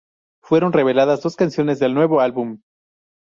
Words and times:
Fueron 0.41 0.73
reveladas 0.73 1.21
dos 1.21 1.35
canciones 1.35 1.77
del 1.77 1.93
nuevo 1.93 2.21
álbum. 2.21 2.59